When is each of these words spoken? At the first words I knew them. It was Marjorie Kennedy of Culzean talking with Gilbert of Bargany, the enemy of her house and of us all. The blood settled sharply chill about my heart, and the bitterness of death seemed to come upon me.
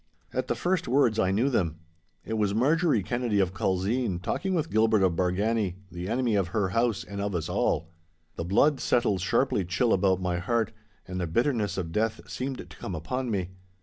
At 0.33 0.47
the 0.47 0.55
first 0.55 0.87
words 0.87 1.19
I 1.19 1.29
knew 1.29 1.47
them. 1.51 1.77
It 2.25 2.33
was 2.33 2.55
Marjorie 2.55 3.03
Kennedy 3.03 3.39
of 3.39 3.53
Culzean 3.53 4.19
talking 4.19 4.55
with 4.55 4.71
Gilbert 4.71 5.03
of 5.03 5.15
Bargany, 5.15 5.75
the 5.91 6.09
enemy 6.09 6.33
of 6.33 6.47
her 6.47 6.69
house 6.69 7.03
and 7.03 7.21
of 7.21 7.35
us 7.35 7.47
all. 7.47 7.91
The 8.35 8.43
blood 8.43 8.79
settled 8.79 9.21
sharply 9.21 9.63
chill 9.63 9.93
about 9.93 10.19
my 10.19 10.39
heart, 10.39 10.71
and 11.07 11.21
the 11.21 11.27
bitterness 11.27 11.77
of 11.77 11.91
death 11.91 12.19
seemed 12.27 12.57
to 12.57 12.65
come 12.77 12.95
upon 12.95 13.29
me. 13.29 13.51